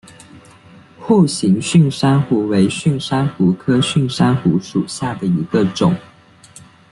[0.99, 5.95] 笏形蕈珊瑚为蕈珊瑚科蕈珊瑚属下的一个种。